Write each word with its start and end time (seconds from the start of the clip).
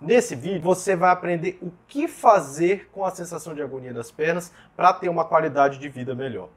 Nesse 0.00 0.34
vídeo 0.34 0.62
você 0.62 0.96
vai 0.96 1.10
aprender 1.10 1.58
o 1.60 1.70
que 1.86 2.08
fazer 2.08 2.88
com 2.90 3.04
a 3.04 3.10
sensação 3.10 3.54
de 3.54 3.60
agonia 3.60 3.92
das 3.92 4.10
pernas 4.10 4.50
para 4.74 4.94
ter 4.94 5.10
uma 5.10 5.26
qualidade 5.26 5.78
de 5.78 5.90
vida 5.90 6.14
melhor. 6.14 6.48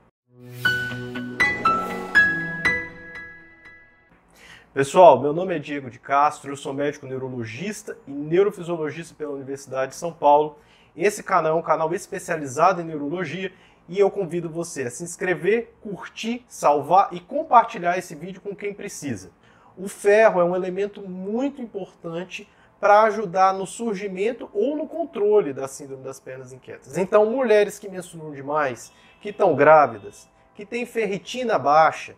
Pessoal, 4.73 5.19
meu 5.19 5.33
nome 5.33 5.53
é 5.53 5.59
Diego 5.59 5.89
de 5.89 5.99
Castro, 5.99 6.51
eu 6.51 6.55
sou 6.55 6.73
médico 6.73 7.05
neurologista 7.05 7.97
e 8.07 8.11
neurofisiologista 8.11 9.13
pela 9.13 9.33
Universidade 9.33 9.91
de 9.91 9.97
São 9.97 10.13
Paulo. 10.13 10.57
Esse 10.95 11.21
canal 11.21 11.57
é 11.57 11.59
um 11.59 11.61
canal 11.61 11.93
especializado 11.93 12.79
em 12.79 12.85
neurologia 12.85 13.51
e 13.89 13.99
eu 13.99 14.09
convido 14.09 14.49
você 14.49 14.83
a 14.83 14.89
se 14.89 15.03
inscrever, 15.03 15.75
curtir, 15.81 16.45
salvar 16.47 17.09
e 17.11 17.19
compartilhar 17.19 17.97
esse 17.97 18.15
vídeo 18.15 18.39
com 18.39 18.55
quem 18.55 18.73
precisa. 18.73 19.31
O 19.77 19.89
ferro 19.89 20.39
é 20.39 20.45
um 20.45 20.55
elemento 20.55 21.01
muito 21.01 21.61
importante 21.61 22.47
para 22.83 23.03
ajudar 23.03 23.53
no 23.53 23.65
surgimento 23.65 24.49
ou 24.53 24.75
no 24.75 24.85
controle 24.85 25.53
da 25.53 25.69
síndrome 25.69 26.03
das 26.03 26.19
pernas 26.19 26.51
inquietas. 26.51 26.97
Então, 26.97 27.25
mulheres 27.25 27.79
que 27.79 27.87
menstruam 27.87 28.33
demais, 28.33 28.91
que 29.21 29.29
estão 29.29 29.55
grávidas, 29.55 30.29
que 30.53 30.65
têm 30.65 30.85
ferritina 30.85 31.57
baixa, 31.57 32.13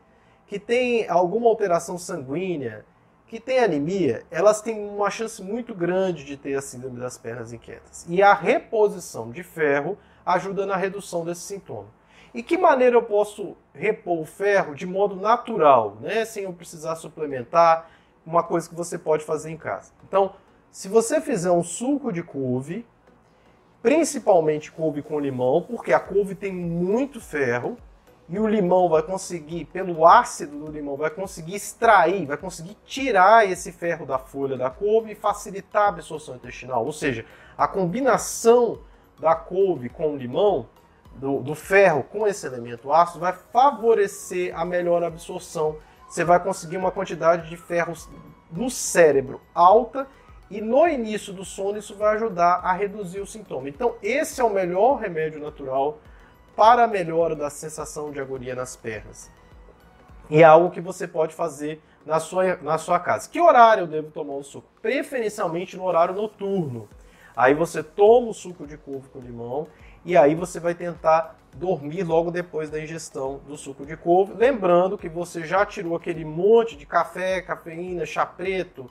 que 0.48 0.58
têm 0.58 1.08
alguma 1.08 1.48
alteração 1.50 2.00
sanguínea, 2.00 2.84
que 3.28 3.40
têm 3.40 3.60
anemia, 3.60 4.24
elas 4.32 4.60
têm 4.60 4.90
uma 4.90 5.12
chance 5.12 5.40
muito 5.40 5.72
grande 5.76 6.26
de 6.26 6.36
ter 6.36 6.56
a 6.56 6.62
síndrome 6.64 7.00
das 7.00 7.16
pernas 7.16 7.54
inquietas. 7.54 8.04
E 8.10 8.24
a 8.24 8.34
reposição 8.34 9.30
de 9.30 9.44
ferro 9.44 9.96
ajuda 10.26 10.66
na 10.66 10.76
redução 10.76 11.24
desse 11.24 11.42
sintoma. 11.42 11.90
E 12.34 12.42
que 12.42 12.58
maneira 12.58 12.96
eu 12.96 13.04
posso 13.04 13.56
repor 13.72 14.20
o 14.20 14.26
ferro 14.26 14.74
de 14.74 14.88
modo 14.88 15.16
natural, 15.16 15.98
né? 16.02 16.26
sem 16.26 16.46
eu 16.46 16.54
precisar 16.54 16.96
suplementar, 16.96 17.88
uma 18.26 18.42
coisa 18.42 18.68
que 18.68 18.74
você 18.74 18.98
pode 18.98 19.24
fazer 19.24 19.52
em 19.52 19.58
casa. 19.58 19.94
Então, 20.08 20.34
se 20.76 20.90
você 20.90 21.22
fizer 21.22 21.52
um 21.52 21.64
suco 21.64 22.12
de 22.12 22.22
couve, 22.22 22.86
principalmente 23.82 24.70
couve 24.70 25.02
com 25.02 25.18
limão, 25.18 25.62
porque 25.62 25.94
a 25.94 26.00
couve 26.02 26.36
tem 26.36 26.52
muito 26.52 27.22
ferro, 27.22 27.78
e 28.28 28.38
o 28.38 28.46
limão 28.46 28.90
vai 28.90 29.02
conseguir, 29.02 29.64
pelo 29.64 30.06
ácido 30.06 30.66
do 30.66 30.70
limão, 30.70 30.98
vai 30.98 31.10
conseguir 31.10 31.56
extrair, 31.56 32.26
vai 32.26 32.36
conseguir 32.36 32.76
tirar 32.86 33.50
esse 33.50 33.72
ferro 33.72 34.06
da 34.06 34.18
folha 34.20 34.58
da 34.58 34.70
couve 34.70 35.14
e 35.14 35.16
facilitar 35.16 35.84
a 35.84 35.88
absorção 35.88 36.36
intestinal. 36.36 36.86
Ou 36.86 36.92
seja, 36.92 37.26
a 37.58 37.70
combinação 37.70 38.80
da 39.18 39.34
couve 39.34 39.88
com 39.88 40.12
o 40.12 40.18
limão, 40.18 40.68
do, 41.16 41.40
do 41.40 41.56
ferro 41.56 42.04
com 42.04 42.28
esse 42.28 42.46
elemento 42.46 42.92
ácido, 42.92 43.22
vai 43.22 43.32
favorecer 43.32 44.54
a 44.54 44.66
melhor 44.66 45.06
absorção. 45.06 45.78
Você 46.10 46.26
vai 46.26 46.44
conseguir 46.44 46.76
uma 46.76 46.92
quantidade 46.92 47.50
de 47.50 47.56
ferro 47.56 47.94
no 48.52 48.70
cérebro 48.70 49.40
alta 49.54 50.06
e 50.50 50.62
no 50.62 50.88
início 50.88 51.34
do 51.34 51.44
sono 51.44 51.78
isso 51.78 51.96
vai 51.96 52.16
ajudar 52.16 52.62
a 52.64 52.74
reduzir 52.74 53.20
o 53.20 53.26
sintoma. 53.26 53.68
Então, 53.68 53.96
esse 54.02 54.40
é 54.40 54.44
o 54.44 54.50
melhor 54.50 54.96
remédio 54.96 55.40
natural 55.40 55.98
para 56.56 56.84
a 56.84 56.88
melhora 56.88 57.36
da 57.36 57.50
sensação 57.50 58.12
de 58.12 58.20
agonia 58.20 58.56
nas 58.56 58.76
pernas. 58.76 59.32
E 60.30 60.42
é 60.42 60.44
algo 60.44 60.72
que 60.72 60.82
você 60.82 61.08
pode 61.08 61.34
fazer 61.34 61.82
na 62.06 62.20
sua, 62.20 62.56
na 62.58 62.78
sua 62.78 63.00
casa. 63.00 63.30
Que 63.30 63.40
horário 63.40 63.84
eu 63.84 63.88
devo 63.88 64.12
tomar 64.12 64.36
o 64.36 64.44
suco? 64.44 64.68
Preferencialmente 64.82 65.76
no 65.76 65.84
horário 65.84 66.14
noturno. 66.14 66.88
Aí 67.36 67.54
você 67.54 67.84
toma 67.84 68.30
o 68.30 68.34
suco 68.34 68.66
de 68.66 68.78
couve 68.78 69.10
com 69.10 69.20
limão 69.20 69.68
e 70.06 70.16
aí 70.16 70.36
você 70.36 70.60
vai 70.60 70.74
tentar 70.74 71.36
dormir 71.54 72.04
logo 72.04 72.32
depois 72.32 72.70
da 72.70 72.80
ingestão 72.80 73.42
do 73.48 73.58
suco 73.58 73.86
de 73.86 73.98
couve. 73.98 74.34
Lembrando 74.34 74.98
que 74.98 75.10
você 75.10 75.44
já 75.44 75.66
tirou 75.66 75.96
aquele 75.96 76.24
monte 76.24 76.78
de 76.78 76.86
café, 76.86 77.42
cafeína, 77.42 78.06
chá 78.06 78.26
preto, 78.26 78.90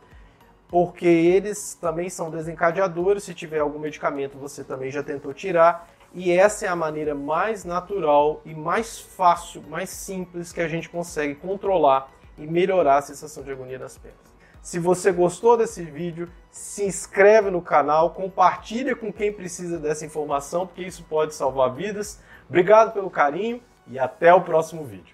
porque 0.75 1.07
eles 1.07 1.79
também 1.81 2.11
são 2.11 2.29
desencadeadores. 2.29 3.23
Se 3.23 3.33
tiver 3.33 3.61
algum 3.61 3.79
medicamento, 3.79 4.37
você 4.37 4.65
também 4.65 4.91
já 4.91 5.05
tentou 5.05 5.33
tirar. 5.33 5.89
E 6.13 6.33
essa 6.33 6.67
é 6.67 6.69
a 6.69 6.75
maneira 6.75 7.15
mais 7.15 7.65
natural 7.65 8.43
e 8.45 8.53
mais 8.53 8.99
fácil, 8.99 9.63
mais 9.69 9.89
simples 9.89 10.53
que 10.53 10.61
a 10.61 10.67
gente 10.67 10.89
consegue 10.89 11.37
controlar 11.37 12.11
e 12.37 12.45
melhorar 12.45 12.97
a 12.97 13.03
sensação 13.03 13.45
de 13.45 13.53
agonia 13.53 13.79
das 13.79 13.97
pernas. 13.97 14.19
Se 14.61 14.81
você 14.81 15.13
gostou 15.13 15.57
desse 15.57 15.85
vídeo, 15.85 16.29
se 16.51 16.85
inscreve 16.85 17.53
no 17.53 17.63
canal, 17.63 18.11
compartilha 18.11 18.97
com 18.97 19.13
quem 19.13 19.33
precisa 19.33 19.79
dessa 19.79 20.05
informação, 20.05 20.67
porque 20.67 20.83
isso 20.83 21.05
pode 21.05 21.37
salvar 21.37 21.73
vidas. 21.73 22.21
Obrigado 22.49 22.93
pelo 22.93 23.11
carinho 23.11 23.63
e 23.87 23.97
até 23.97 24.35
o 24.35 24.41
próximo 24.41 24.83
vídeo. 24.83 25.14